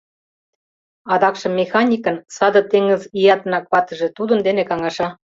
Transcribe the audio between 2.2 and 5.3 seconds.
саде теҥыз иятынак ватыже тудын дене каҥаша.